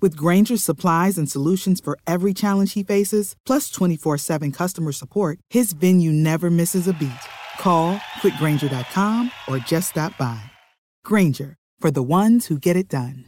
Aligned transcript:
With 0.00 0.16
Granger's 0.16 0.64
supplies 0.64 1.18
and 1.18 1.30
solutions 1.30 1.78
for 1.78 1.98
every 2.06 2.32
challenge 2.32 2.72
he 2.72 2.82
faces, 2.82 3.34
plus 3.44 3.70
24 3.70 4.16
7 4.18 4.52
customer 4.52 4.92
support, 4.92 5.38
his 5.50 5.72
venue 5.72 6.12
never 6.12 6.50
misses 6.50 6.88
a 6.88 6.94
beat. 6.94 7.10
Call 7.58 7.96
quickgranger.com 8.22 9.30
or 9.46 9.58
just 9.58 9.90
stop 9.90 10.16
by. 10.16 10.40
Granger, 11.04 11.56
for 11.78 11.90
the 11.90 12.02
ones 12.02 12.46
who 12.46 12.58
get 12.58 12.76
it 12.76 12.88
done. 12.88 13.26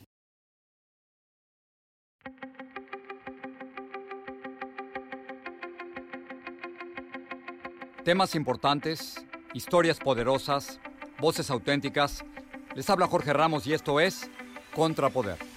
Temas 8.05 8.35
importantes, 8.35 9.23
historias 9.55 10.01
poderosas, 10.01 10.79
voces 11.21 11.51
auténticas. 11.51 12.25
Les 12.75 12.89
habla 12.91 13.07
Jorge 13.07 13.33
Ramos 13.33 13.65
y 13.67 13.75
esto 13.75 14.01
es 14.01 14.29
Contrapoder. 14.75 15.52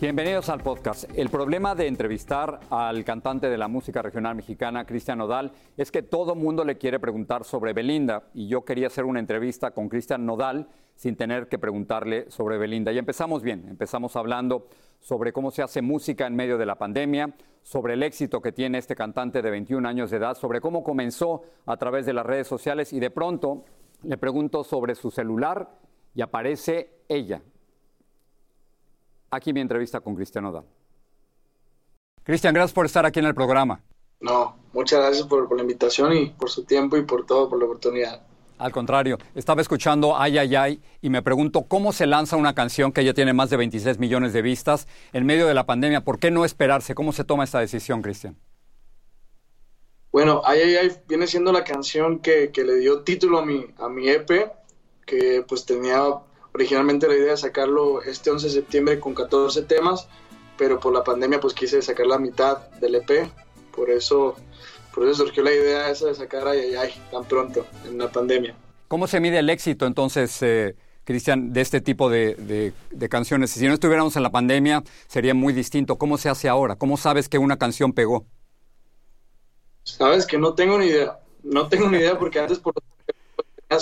Bienvenidos 0.00 0.48
al 0.48 0.60
podcast. 0.62 1.10
El 1.16 1.28
problema 1.28 1.74
de 1.74 1.88
entrevistar 1.88 2.60
al 2.70 3.04
cantante 3.04 3.50
de 3.50 3.58
la 3.58 3.66
música 3.66 4.00
regional 4.00 4.36
mexicana, 4.36 4.84
Cristian 4.84 5.18
Nodal, 5.18 5.50
es 5.76 5.90
que 5.90 6.04
todo 6.04 6.36
mundo 6.36 6.64
le 6.64 6.78
quiere 6.78 7.00
preguntar 7.00 7.42
sobre 7.42 7.72
Belinda 7.72 8.28
y 8.32 8.46
yo 8.46 8.64
quería 8.64 8.86
hacer 8.86 9.04
una 9.04 9.18
entrevista 9.18 9.72
con 9.72 9.88
Cristian 9.88 10.24
Nodal 10.24 10.68
sin 10.94 11.16
tener 11.16 11.48
que 11.48 11.58
preguntarle 11.58 12.30
sobre 12.30 12.58
Belinda. 12.58 12.92
Y 12.92 12.98
empezamos 12.98 13.42
bien, 13.42 13.66
empezamos 13.68 14.14
hablando 14.14 14.68
sobre 15.00 15.32
cómo 15.32 15.50
se 15.50 15.62
hace 15.62 15.82
música 15.82 16.28
en 16.28 16.36
medio 16.36 16.58
de 16.58 16.66
la 16.66 16.78
pandemia, 16.78 17.34
sobre 17.64 17.94
el 17.94 18.04
éxito 18.04 18.40
que 18.40 18.52
tiene 18.52 18.78
este 18.78 18.94
cantante 18.94 19.42
de 19.42 19.50
21 19.50 19.88
años 19.88 20.12
de 20.12 20.18
edad, 20.18 20.36
sobre 20.36 20.60
cómo 20.60 20.84
comenzó 20.84 21.42
a 21.66 21.76
través 21.76 22.06
de 22.06 22.12
las 22.12 22.24
redes 22.24 22.46
sociales 22.46 22.92
y 22.92 23.00
de 23.00 23.10
pronto 23.10 23.64
le 24.04 24.16
pregunto 24.16 24.62
sobre 24.62 24.94
su 24.94 25.10
celular 25.10 25.70
y 26.14 26.22
aparece 26.22 27.02
ella, 27.08 27.42
aquí 29.30 29.52
mi 29.52 29.60
entrevista 29.60 30.00
con 30.00 30.14
Cristian 30.14 30.44
Odal. 30.46 30.64
Cristian, 32.22 32.52
gracias 32.52 32.74
por 32.74 32.86
estar 32.86 33.06
aquí 33.06 33.20
en 33.20 33.26
el 33.26 33.34
programa. 33.34 33.80
No, 34.20 34.56
muchas 34.72 35.00
gracias 35.00 35.26
por, 35.26 35.54
la 35.54 35.62
invitación 35.62 36.12
y 36.12 36.26
por 36.30 36.50
su 36.50 36.64
tiempo 36.64 36.96
y 36.96 37.02
por 37.02 37.24
todo, 37.24 37.48
por 37.48 37.58
la 37.58 37.64
oportunidad. 37.64 38.26
Al 38.58 38.72
contrario, 38.72 39.18
estaba 39.36 39.62
escuchando 39.62 40.18
Ay, 40.18 40.36
ay, 40.36 40.56
ay 40.56 40.82
y 41.00 41.10
me 41.10 41.22
pregunto 41.22 41.62
cómo 41.62 41.92
se 41.92 42.06
lanza 42.06 42.36
una 42.36 42.54
canción 42.54 42.92
que 42.92 43.04
ya 43.04 43.14
tiene 43.14 43.32
más 43.32 43.50
de 43.50 43.56
26 43.56 43.98
millones 43.98 44.32
de 44.32 44.42
vistas 44.42 44.88
en 45.12 45.24
medio 45.24 45.46
de 45.46 45.54
la 45.54 45.64
pandemia. 45.64 46.02
¿Por 46.02 46.18
qué 46.18 46.30
no 46.30 46.44
esperarse? 46.44 46.94
¿Cómo 46.94 47.12
se 47.12 47.24
toma 47.24 47.44
esta 47.44 47.60
decisión, 47.60 48.02
Cristian? 48.02 48.36
Bueno, 50.10 50.42
Ay, 50.44 50.60
ay, 50.62 50.76
ay 50.76 50.92
viene 51.06 51.26
siendo 51.26 51.52
la 51.52 51.62
canción 51.62 52.18
que, 52.18 52.50
que, 52.50 52.64
le 52.64 52.76
dio 52.76 53.02
título 53.02 53.38
a 53.38 53.46
mi, 53.46 53.64
a 53.78 53.88
mi 53.88 54.08
EP, 54.08 54.52
que 55.06 55.44
pues 55.46 55.64
tenía 55.64 56.02
originalmente 56.58 57.06
la 57.06 57.14
idea 57.14 57.30
de 57.30 57.36
sacarlo 57.36 58.02
este 58.02 58.30
11 58.30 58.48
de 58.48 58.52
septiembre 58.52 58.98
con 58.98 59.14
14 59.14 59.62
temas, 59.62 60.08
pero 60.56 60.80
por 60.80 60.92
la 60.92 61.04
pandemia 61.04 61.38
pues 61.38 61.54
quise 61.54 61.80
sacar 61.82 62.06
la 62.06 62.18
mitad 62.18 62.68
del 62.80 62.96
EP, 62.96 63.30
por 63.74 63.90
eso, 63.90 64.34
por 64.92 65.06
eso 65.06 65.24
surgió 65.24 65.44
la 65.44 65.52
idea 65.52 65.88
esa 65.88 66.06
de 66.06 66.16
sacar 66.16 66.48
ay, 66.48 66.58
ay, 66.58 66.74
ay, 66.74 67.02
tan 67.12 67.24
pronto, 67.24 67.64
en 67.86 67.96
la 67.98 68.10
pandemia. 68.10 68.56
¿Cómo 68.88 69.06
se 69.06 69.20
mide 69.20 69.38
el 69.38 69.48
éxito 69.50 69.86
entonces, 69.86 70.36
eh, 70.42 70.74
Cristian, 71.04 71.52
de 71.52 71.60
este 71.60 71.80
tipo 71.80 72.10
de, 72.10 72.72
de, 72.90 73.08
canciones? 73.08 73.52
Si 73.52 73.64
no 73.64 73.74
estuviéramos 73.74 74.16
en 74.16 74.24
la 74.24 74.30
pandemia, 74.30 74.82
sería 75.06 75.34
muy 75.34 75.52
distinto. 75.52 75.96
¿Cómo 75.96 76.18
se 76.18 76.28
hace 76.28 76.48
ahora? 76.48 76.74
¿Cómo 76.74 76.96
sabes 76.96 77.28
que 77.28 77.38
una 77.38 77.56
canción 77.56 77.92
pegó? 77.92 78.26
Sabes 79.84 80.26
que 80.26 80.38
no 80.38 80.54
tengo 80.54 80.76
ni 80.78 80.86
idea. 80.86 81.20
No 81.44 81.68
tengo 81.68 81.88
ni 81.88 81.98
idea 81.98 82.18
porque 82.18 82.40
antes 82.40 82.58
por 82.58 82.74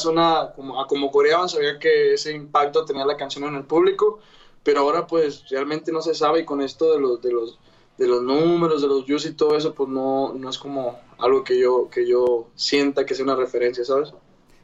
una, 0.06 0.52
como, 0.54 0.80
a 0.80 0.86
como 0.86 1.10
coreaban, 1.10 1.48
sabía 1.48 1.78
que 1.78 2.14
ese 2.14 2.32
impacto 2.32 2.84
tenía 2.84 3.06
la 3.06 3.16
canción 3.16 3.44
en 3.44 3.54
el 3.54 3.64
público, 3.64 4.18
pero 4.62 4.80
ahora 4.80 5.06
pues 5.06 5.48
realmente 5.48 5.92
no 5.92 6.02
se 6.02 6.14
sabe 6.14 6.40
y 6.40 6.44
con 6.44 6.60
esto 6.60 6.92
de 6.92 7.00
los, 7.00 7.22
de 7.22 7.32
los, 7.32 7.58
de 7.96 8.08
los 8.08 8.22
números, 8.22 8.82
de 8.82 8.88
los 8.88 9.06
views 9.06 9.26
y 9.26 9.34
todo 9.34 9.56
eso, 9.56 9.74
pues 9.74 9.88
no, 9.88 10.34
no 10.34 10.50
es 10.50 10.58
como 10.58 10.98
algo 11.18 11.44
que 11.44 11.58
yo, 11.58 11.88
que 11.88 12.06
yo 12.06 12.48
sienta 12.56 13.06
que 13.06 13.14
sea 13.14 13.24
una 13.24 13.36
referencia, 13.36 13.84
¿sabes? 13.84 14.12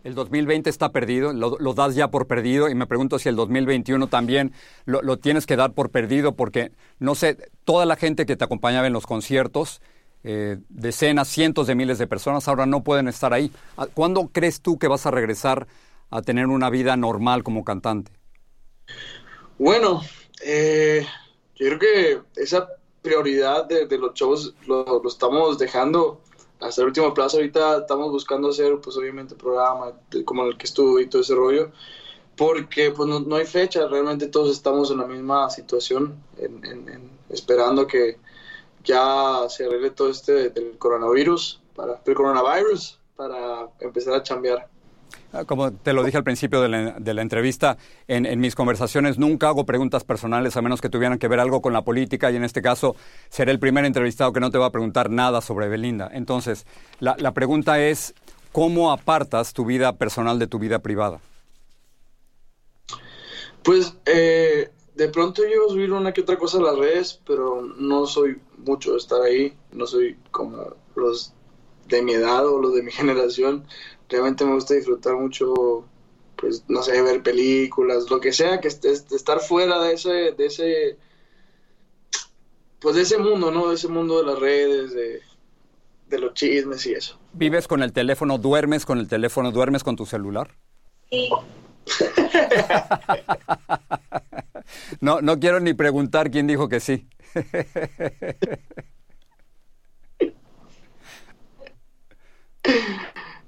El 0.03 0.17
2020 0.17 0.69
está 0.69 0.91
perdido, 0.91 1.33
lo, 1.33 1.57
lo, 1.61 1.75
das 1.75 1.95
ya 1.95 2.11
por 2.11 2.27
perdido 2.27 2.69
y 2.69 2.75
me 2.75 2.89
pregunto 2.89 3.21
si 3.21 3.29
el 3.29 3.37
2021 3.37 4.09
también 4.09 4.53
lo, 4.85 5.01
lo, 5.01 5.17
tienes 5.17 5.47
que 5.47 5.55
dar 5.55 5.75
por 5.75 5.91
perdido 5.91 6.35
porque, 6.35 6.73
no 6.99 7.15
sé, 7.15 7.37
toda 7.65 7.87
la 7.87 7.95
gente 7.95 8.27
que 8.27 8.35
te 8.35 8.43
acompañaba 8.43 8.89
en 8.89 8.93
los 8.93 9.07
conciertos 9.07 9.81
eh, 10.25 10.59
decenas, 10.69 11.29
cientos 11.29 11.67
de 11.67 11.75
miles 11.75 11.99
de 11.99 12.07
personas 12.07 12.47
ahora 12.47 12.67
no 12.67 12.85
pueden 12.85 13.09
estar 13.09 13.33
ahí. 13.33 13.51
Ah, 13.77 13.87
¿Cuándo 13.93 14.31
crees 14.33 14.61
tú 14.61 14.79
que 14.79 14.89
vas 14.89 15.07
a 15.07 15.11
regresar 15.11 15.67
a 16.11 16.23
tener 16.23 16.47
una 16.47 16.71
vida 16.71 16.97
normal 16.97 17.43
como 17.43 17.65
cantante? 17.65 18.13
Bueno, 19.59 20.03
eh, 20.45 21.07
yo 21.57 21.67
creo 21.67 21.79
que 21.79 22.21
esa 22.37 22.69
prioridad 23.03 23.67
de, 23.67 23.99
los 23.99 24.15
shows 24.15 24.55
lo, 24.67 25.03
estamos 25.07 25.59
dejando 25.59 26.21
hasta 26.61 26.83
el 26.83 26.89
último 26.89 27.13
plazo. 27.13 27.39
Ahorita 27.39 27.79
estamos 27.79 28.11
buscando 28.11 28.51
hacer, 28.51 28.79
pues 28.81 28.97
obviamente, 28.97 29.35
programa 29.35 29.93
como 30.25 30.45
el 30.45 30.57
que 30.57 30.67
estuve 30.67 31.03
y 31.03 31.07
todo 31.07 31.23
ese 31.23 31.35
rollo, 31.35 31.73
porque 32.37 32.93
pues 32.93 33.09
no, 33.09 33.37
hay 33.37 33.47
fecha. 33.47 33.89
Realmente 33.89 34.29
todos 34.29 34.53
estamos 34.53 34.91
en 34.91 34.99
la 34.99 35.07
misma 35.07 35.51
situación, 35.51 36.23
esperando 37.29 37.87
que, 37.87 38.19
ya 38.85 39.49
se 39.49 39.67
arregle 39.67 39.91
todo 39.91 40.11
este 40.11 40.51
del 40.51 40.79
coronavirus, 40.79 41.61
para, 41.75 42.01
el 42.05 42.15
coronavirus, 42.15 42.99
para 43.17 43.69
empezar 43.81 44.15
a 44.15 44.23
chambear. 44.23 44.69
Ah, 45.33 45.45
como 45.45 45.73
te 45.73 45.93
lo 45.93 46.05
dije 46.05 46.19
al 46.19 46.25
principio 46.25 46.61
de 46.61 46.69
la, 46.69 47.23
entrevista, 47.23 47.79
en, 48.07 48.39
mis 48.41 48.55
conversaciones 48.55 49.19
nunca 49.19 49.49
hago 49.49 49.65
preguntas 49.65 50.05
personales 50.05 50.57
a 50.57 50.63
menos 50.63 50.81
que 50.81 50.91
tuvieran 50.91 51.19
que 51.19 51.29
ver 51.29 51.41
algo 51.41 51.63
con 51.63 51.73
la 51.73 51.83
política 51.83 52.31
y 52.31 52.37
en 52.37 52.45
este 52.45 52.61
caso 52.61 52.97
seré 53.31 53.53
el 53.53 53.59
primer 53.59 53.85
entrevistado 53.87 54.33
que 54.33 54.41
no 54.41 54.51
te 54.51 54.59
va 54.59 54.67
a 54.67 54.71
preguntar 54.71 55.11
nada 55.11 55.41
sobre 55.41 55.69
Belinda. 55.69 56.11
Entonces, 56.13 56.67
la, 57.01 57.17
la 57.19 57.33
pregunta 57.33 57.83
es, 57.83 58.15
¿cómo 58.53 58.93
apartas 58.93 59.55
tu 59.55 59.65
vida 59.65 59.97
personal 59.97 60.39
de 60.39 60.47
tu 60.47 60.59
vida 60.59 60.81
privada? 60.81 61.21
Pues 63.63 63.97
eh, 64.07 64.71
de 64.95 65.09
pronto 65.09 65.43
yo 65.43 65.69
subir 65.69 65.93
una 65.93 66.13
que 66.13 66.23
otra 66.23 66.37
cosa 66.37 66.59
a 66.59 66.63
las 66.63 66.79
redes, 66.79 67.21
pero 67.27 67.63
no 67.63 68.07
soy 68.07 68.41
mucho 68.65 68.97
estar 68.97 69.21
ahí, 69.23 69.55
no 69.73 69.87
soy 69.87 70.17
como 70.31 70.75
los 70.95 71.33
de 71.89 72.03
mi 72.03 72.13
edad 72.15 72.47
o 72.47 72.61
los 72.61 72.75
de 72.75 72.83
mi 72.83 72.93
generación. 72.93 73.65
Realmente 74.09 74.45
me 74.45 74.55
gusta 74.55 74.75
disfrutar 74.75 75.17
mucho, 75.17 75.85
pues, 76.37 76.65
no 76.69 76.83
sé, 76.83 77.01
ver 77.03 77.23
películas, 77.23 78.11
lo 78.11 78.21
que 78.21 78.33
sea, 78.33 78.61
que 78.61 78.69
estar 78.69 79.41
fuera 79.41 79.81
de 79.81 79.95
ese, 79.95 80.33
de 80.33 80.47
ese, 80.47 80.97
pues 82.81 82.97
de 82.97 83.03
ese 83.03 83.19
mundo, 83.19 83.51
¿no? 83.51 83.69
De 83.69 83.77
ese 83.77 83.89
mundo 83.89 84.19
de 84.19 84.27
las 84.27 84.39
redes, 84.39 84.93
de, 84.93 85.21
de 86.09 86.19
los 86.19 86.35
chismes 86.35 86.85
y 86.87 86.93
eso. 86.93 87.19
¿Vives 87.33 87.67
con 87.67 87.83
el 87.83 87.93
teléfono, 87.93 88.39
duermes 88.39 88.85
con 88.85 88.99
el 88.99 89.09
teléfono, 89.09 89.51
duermes 89.51 89.83
con 89.83 89.97
tu 89.97 90.07
celular? 90.07 90.57
Sí. 91.11 91.31
No, 95.01 95.21
no 95.21 95.39
quiero 95.39 95.61
ni 95.61 95.75
preguntar 95.75 96.31
quién 96.31 96.47
dijo 96.47 96.69
que 96.69 96.81
sí. 96.81 97.07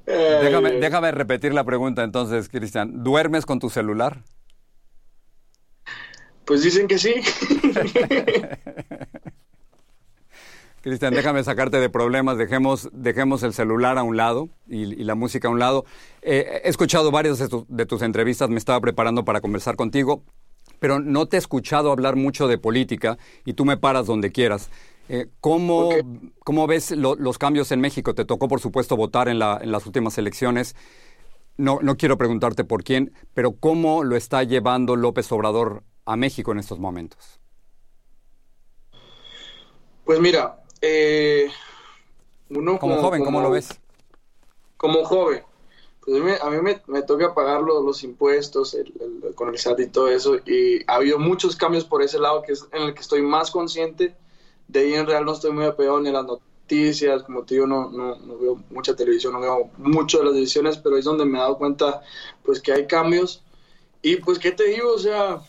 Déjame, 0.07 0.73
déjame 0.73 1.13
repetir 1.13 1.55
la 1.55 1.65
pregunta 1.65 2.05
entonces, 2.05 2.49
Cristian. 2.49 3.03
¿Duermes 3.03 3.47
con 3.47 3.59
tu 3.59 3.71
celular? 3.71 4.23
Pues 6.45 6.63
dicen 6.63 6.87
que 6.87 6.99
sí. 6.99 7.15
Cristian, 10.83 11.15
déjame 11.15 11.43
sacarte 11.43 11.81
de 11.81 11.89
problemas, 11.89 12.37
dejemos, 12.37 12.91
dejemos 12.93 13.43
el 13.43 13.55
celular 13.55 13.97
a 13.97 14.03
un 14.03 14.19
lado 14.19 14.51
y, 14.69 14.85
la 15.03 15.15
música 15.15 15.49
a 15.49 15.51
un 15.51 15.59
lado. 15.59 15.87
Eh, 16.21 16.61
he 16.63 16.69
escuchado 16.69 17.11
varias 17.11 17.39
de, 17.39 17.87
tus 17.87 18.03
entrevistas, 18.03 18.51
me 18.51 18.59
estaba 18.59 18.79
preparando 18.83 19.25
para 19.25 19.41
conversar 19.41 19.77
contigo, 19.77 20.25
pero 20.79 20.99
no 20.99 21.27
te 21.27 21.37
he 21.37 21.39
escuchado 21.39 21.91
hablar 21.91 22.17
mucho 22.17 22.49
de 22.49 22.59
política 22.59 23.19
y 23.45 23.55
tú 23.55 23.65
me 23.65 23.77
paras 23.77 24.07
donde 24.07 24.33
quieras. 24.33 24.71
Eh, 25.09 25.27
¿cómo, 25.41 25.91
ves 26.67 26.91
los 26.93 27.39
cambios 27.39 27.71
en 27.73 27.81
México? 27.81 28.15
Te 28.15 28.25
tocó, 28.25 28.49
por 28.49 28.61
supuesto, 28.61 28.97
votar 28.97 29.29
en, 29.29 29.43
en 29.43 29.73
las 29.73 29.87
últimas 29.87 30.17
elecciones. 30.19 30.75
No, 31.57 31.79
no 31.83 31.97
quiero 31.97 32.19
preguntarte 32.19 32.65
por 32.65 32.83
quién, 32.83 33.13
pero 33.33 33.53
¿cómo 33.53 34.03
lo 34.03 34.17
está 34.17 34.43
llevando 34.43 34.97
López 34.97 35.31
Obrador 35.31 35.85
a 36.05 36.17
México 36.17 36.53
en 36.53 36.59
estos 36.59 36.79
momentos? 36.79 37.41
Pues 40.05 40.21
mira, 40.21 40.63
eh, 40.81 41.49
uno 42.51 42.79
como, 42.79 42.97
joven, 42.97 43.25
¿cómo 43.25 43.41
lo 43.41 43.51
ves? 43.51 43.81
Como 44.77 45.05
joven, 45.05 45.43
pues 46.05 46.43
a 46.43 46.51
mí, 46.51 46.59
me, 46.87 47.03
toca 47.03 47.35
pagar 47.35 47.63
los, 47.63 48.03
impuestos 48.05 48.77
con 49.35 49.49
el 49.49 49.59
SAT 49.59 49.81
y 49.81 49.87
todo 49.89 50.09
eso, 50.09 50.37
y 50.45 50.83
ha 50.87 50.97
habido 50.97 51.19
muchos 51.19 51.57
cambios 51.57 51.85
por 51.85 52.03
ese 52.03 52.19
lado 52.19 52.43
que 52.43 52.53
es 52.53 52.67
en 52.73 52.83
el 52.83 52.95
que 52.95 53.01
estoy 53.01 53.23
más 53.23 53.51
consciente. 53.51 54.15
De 54.69 54.81
ahí 54.81 54.95
en 54.95 55.07
real 55.07 55.25
no 55.25 55.33
estoy 55.33 55.53
muy 55.53 55.65
apegado 55.65 56.01
ni 56.01 56.09
a 56.11 56.13
las 56.13 56.27
noticias, 56.27 57.23
como 57.23 57.45
te 57.45 57.55
digo, 57.55 57.67
no, 57.67 57.91
no, 57.91 58.17
no 58.17 58.39
veo 58.39 58.63
mucha 58.71 58.95
televisión, 58.95 59.33
no 59.35 59.41
veo 59.41 59.71
mucho 59.79 60.19
de 60.19 60.25
las 60.25 60.35
decisiones, 60.35 60.79
pero 60.79 60.97
es 60.97 61.05
donde 61.05 61.25
me 61.25 61.39
he 61.39 61.41
dado 61.41 61.59
cuenta 61.59 62.03
pues 62.43 62.61
que 62.61 62.73
hay 62.73 62.87
cambios. 62.87 63.43
Y 64.03 64.17
pues, 64.17 64.39
¿qué 64.39 64.53
te 64.53 64.65
digo? 64.65 64.93
O 64.93 64.99
sea, 64.99 65.41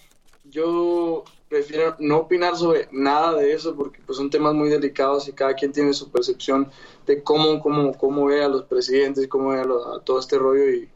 yo 0.46 1.26
prefiero 1.50 1.96
no 2.00 2.18
opinar 2.18 2.56
sobre 2.56 2.88
nada 2.92 3.34
de 3.36 3.54
eso 3.54 3.76
porque 3.76 4.02
pues 4.06 4.18
son 4.18 4.30
temas 4.30 4.54
muy 4.54 4.70
delicados 4.70 5.28
y 5.28 5.34
cada 5.34 5.54
quien 5.54 5.72
tiene 5.72 5.94
su 5.94 6.10
percepción 6.10 6.70
de 7.06 7.22
cómo, 7.22 7.60
cómo, 7.62 7.94
cómo 7.94 8.26
ve 8.26 8.44
a 8.44 8.48
los 8.48 8.64
presidentes, 8.64 9.28
cómo 9.28 9.50
ve 9.50 9.62
a, 9.62 10.00
todo 10.04 10.20
este 10.20 10.38
rollo 10.38 10.70
y, 10.70 10.90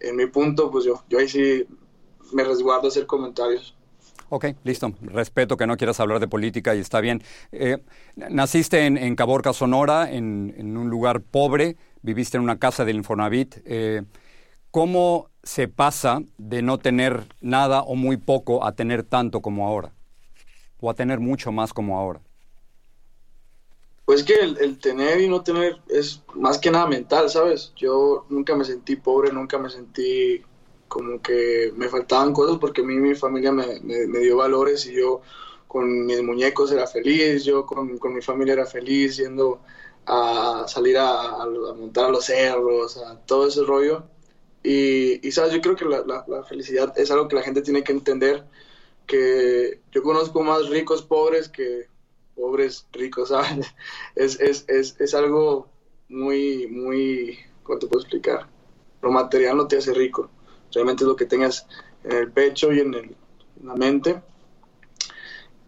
en 0.00 0.16
mi 0.16 0.26
punto 0.26 0.70
pues 0.70 0.84
yo, 0.84 1.02
yo 1.08 1.18
ahí 1.18 1.28
sí 1.28 1.66
me 2.32 2.44
resguardo 2.44 2.88
hacer 2.88 3.06
comentarios. 3.06 3.74
Ok, 4.30 4.46
listo. 4.64 4.90
Respeto 5.02 5.58
que 5.58 5.66
no 5.66 5.76
quieras 5.76 6.00
hablar 6.00 6.18
de 6.18 6.26
política 6.26 6.74
y 6.74 6.78
está 6.78 7.02
bien. 7.02 7.22
Eh, 7.52 7.76
naciste 8.16 8.86
en, 8.86 9.14
Caborca, 9.14 9.52
Sonora, 9.52 10.10
en, 10.10 10.76
un 10.76 10.88
lugar 10.88 11.20
pobre, 11.20 11.76
viviste 12.00 12.38
en 12.38 12.42
una 12.42 12.58
casa 12.58 12.86
del 12.86 12.96
Infonavit. 12.96 13.56
Eh, 13.66 14.02
¿Cómo 14.72 15.28
se 15.42 15.68
pasa 15.68 16.22
de 16.38 16.62
no 16.62 16.78
tener 16.78 17.26
nada 17.42 17.82
o 17.82 17.94
muy 17.94 18.16
poco 18.16 18.64
a 18.64 18.72
tener 18.72 19.02
tanto 19.02 19.42
como 19.42 19.68
ahora? 19.68 19.92
O 20.80 20.88
a 20.88 20.94
tener 20.94 21.20
mucho 21.20 21.52
más 21.52 21.74
como 21.74 21.98
ahora. 21.98 22.22
Pues 24.06 24.24
que 24.24 24.32
el, 24.32 24.78
tener 24.78 25.20
y 25.20 25.28
no 25.28 25.42
tener 25.42 25.76
es 25.90 26.22
más 26.34 26.56
que 26.58 26.70
nada 26.70 26.86
mental, 26.86 27.28
¿sabes? 27.28 27.74
Yo 27.76 28.24
nunca 28.30 28.56
me 28.56 28.64
sentí 28.64 28.96
pobre, 28.96 29.30
nunca 29.30 29.58
me 29.58 29.68
sentí 29.68 30.40
como 30.88 31.20
que 31.20 31.70
me 31.76 31.90
faltaban 31.90 32.32
cosas 32.32 32.56
porque 32.58 32.80
a 32.80 32.84
mí 32.84 32.94
mi 32.94 33.14
familia 33.14 33.52
me, 33.52 33.78
dio 34.20 34.38
valores 34.38 34.86
y 34.86 34.94
yo 34.94 35.20
con 35.68 36.06
mis 36.06 36.22
muñecos 36.22 36.72
era 36.72 36.86
feliz, 36.86 37.44
yo 37.44 37.66
con, 37.66 37.98
mi 38.14 38.22
familia 38.22 38.54
era 38.54 38.64
feliz 38.64 39.18
yendo 39.18 39.60
a 40.06 40.64
salir 40.66 40.96
a, 40.96 41.42
a 41.42 41.46
montar 41.76 42.06
a 42.06 42.10
los 42.10 42.24
cerros, 42.24 42.96
a 42.96 43.18
todo 43.26 43.48
ese 43.48 43.62
rollo 43.64 44.11
y, 44.64 45.32
sabes, 45.32 45.52
yo 45.52 45.60
creo 45.60 45.76
que 45.76 45.84
la, 45.84 46.44
felicidad 46.48 46.96
es 46.96 47.10
algo 47.10 47.28
que 47.28 47.36
la 47.36 47.42
gente 47.42 47.62
tiene 47.62 47.82
que 47.82 47.92
entender, 47.92 48.44
que 49.06 49.80
yo 49.90 50.02
conozco 50.02 50.42
más 50.42 50.68
ricos 50.68 51.02
pobres 51.02 51.48
que 51.48 51.86
pobres 52.36 52.86
ricos, 52.92 53.30
¿sabes? 53.30 53.66
Es, 54.14 54.40
es, 54.40 54.64
es, 54.68 55.00
es 55.00 55.14
algo 55.14 55.68
muy, 56.08 56.66
muy, 56.68 57.38
¿cómo 57.62 57.78
te 57.78 57.86
puedo 57.86 58.00
explicar? 58.00 58.48
Lo 59.02 59.10
material 59.10 59.56
no 59.56 59.66
te 59.66 59.78
hace 59.78 59.92
rico, 59.92 60.30
realmente 60.72 61.04
es 61.04 61.08
lo 61.08 61.16
que 61.16 61.26
tengas 61.26 61.66
en 62.04 62.12
el 62.12 62.32
pecho 62.32 62.72
y 62.72 62.80
en, 62.80 62.94
el, 62.94 63.16
la 63.64 63.74
mente. 63.74 64.22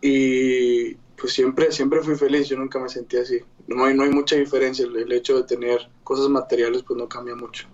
Y 0.01 0.95
pues 1.17 1.33
siempre, 1.33 1.73
siempre 1.73 2.03
fui 2.03 2.15
feliz, 2.15 2.49
yo 2.49 2.57
nunca 2.57 2.79
me 2.79 2.89
sentí 2.89 3.17
así. 3.17 3.41
No 3.67 3.85
hay, 3.85 3.95
no 3.95 4.03
hay 4.05 4.11
mucha 4.11 4.37
diferencia, 4.37 4.85
el 4.85 5.13
hecho 5.13 5.37
de 5.37 5.45
tener 5.45 5.89
cosas 6.05 6.29
materiales 6.29 6.83
pues 6.83 6.99
no 6.99 7.09
cambia 7.09 7.35
mucho. 7.35 7.67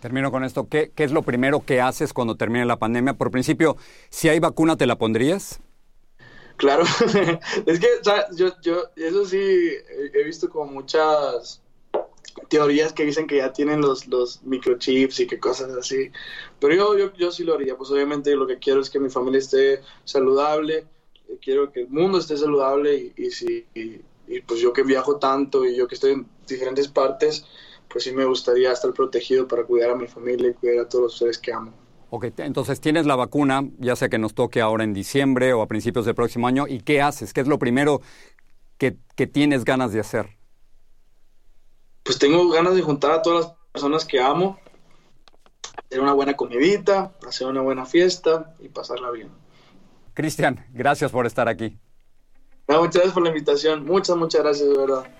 Termino 0.00 0.30
con 0.30 0.44
esto. 0.44 0.66
¿Qué, 0.68 0.92
es 0.96 1.12
lo 1.12 1.22
primero 1.22 1.64
que 1.64 1.80
haces 1.80 2.12
cuando 2.12 2.34
termine 2.34 2.64
la 2.64 2.78
pandemia? 2.78 3.14
Por 3.14 3.30
principio, 3.30 3.76
si 4.08 4.28
hay 4.28 4.40
vacuna, 4.40 4.76
¿te 4.76 4.86
la 4.86 4.96
pondrías? 4.96 5.60
Claro, 6.56 6.84
es 7.66 7.80
que 7.80 7.88
yo, 8.34 8.52
yo, 8.62 8.82
eso 8.96 9.26
sí, 9.26 9.38
he 9.38 10.24
visto 10.24 10.50
como 10.50 10.70
muchas 10.70 11.62
teorías 12.48 12.92
que 12.92 13.04
dicen 13.04 13.26
que 13.26 13.38
ya 13.38 13.52
tienen 13.52 13.80
los, 13.80 14.06
los 14.08 14.42
microchips 14.42 15.20
y 15.20 15.26
que 15.26 15.38
cosas 15.38 15.70
así, 15.72 16.10
pero 16.58 16.74
yo, 16.74 16.98
yo, 16.98 17.12
yo 17.14 17.32
sí 17.32 17.44
lo 17.44 17.54
haría, 17.54 17.76
pues 17.76 17.90
obviamente 17.90 18.36
lo 18.36 18.46
que 18.46 18.58
quiero 18.58 18.80
es 18.80 18.90
que 18.90 19.00
mi 19.00 19.08
familia 19.08 19.38
esté 19.38 19.80
saludable, 20.04 20.86
quiero 21.40 21.72
que 21.72 21.80
el 21.80 21.88
mundo 21.88 22.18
esté 22.18 22.36
saludable 22.36 22.94
y, 22.94 23.12
y, 23.16 23.30
si, 23.30 23.64
y 23.74 24.40
pues 24.42 24.60
yo 24.60 24.72
que 24.72 24.82
viajo 24.82 25.16
tanto 25.16 25.64
y 25.64 25.76
yo 25.76 25.88
que 25.88 25.94
estoy 25.94 26.12
en 26.12 26.26
diferentes 26.46 26.88
partes, 26.88 27.46
pues 27.90 28.04
sí 28.04 28.12
me 28.12 28.24
gustaría 28.24 28.72
estar 28.72 28.92
protegido 28.92 29.46
para 29.48 29.64
cuidar 29.64 29.90
a 29.90 29.96
mi 29.96 30.06
familia 30.06 30.50
y 30.50 30.54
cuidar 30.54 30.86
a 30.86 30.88
todos 30.88 31.04
los 31.04 31.18
seres 31.18 31.38
que 31.38 31.52
amo. 31.52 31.72
Ok, 32.10 32.26
entonces 32.38 32.80
tienes 32.80 33.06
la 33.06 33.16
vacuna, 33.16 33.62
ya 33.78 33.94
sea 33.94 34.08
que 34.08 34.18
nos 34.18 34.34
toque 34.34 34.60
ahora 34.60 34.84
en 34.84 34.92
diciembre 34.92 35.52
o 35.52 35.62
a 35.62 35.68
principios 35.68 36.04
del 36.06 36.14
próximo 36.14 36.48
año, 36.48 36.66
¿y 36.66 36.80
qué 36.80 37.02
haces? 37.02 37.32
¿Qué 37.32 37.40
es 37.40 37.46
lo 37.46 37.58
primero 37.58 38.00
que, 38.78 38.96
tienes 39.26 39.64
ganas 39.64 39.92
de 39.92 40.00
hacer? 40.00 40.38
Pues 42.02 42.18
tengo 42.18 42.48
ganas 42.48 42.74
de 42.74 42.82
juntar 42.82 43.12
a 43.12 43.22
todas 43.22 43.46
las 43.46 43.54
personas 43.72 44.04
que 44.04 44.20
amo, 44.20 44.58
hacer 45.86 46.00
una 46.00 46.14
buena 46.14 46.34
comidita, 46.34 47.12
hacer 47.26 47.46
una 47.46 47.60
buena 47.60 47.84
fiesta 47.86 48.56
y 48.58 48.68
pasarla 48.68 49.10
bien. 49.10 49.30
Cristian, 50.14 50.66
gracias 50.72 51.12
por 51.12 51.26
estar 51.26 51.48
aquí. 51.48 51.78
muchas 52.66 52.94
gracias 52.94 53.12
por 53.12 53.22
la 53.22 53.28
invitación, 53.28 53.84
muchas, 53.84 54.16
muchas 54.16 54.42
gracias, 54.42 54.68
de 54.68 54.76
verdad. 54.76 55.19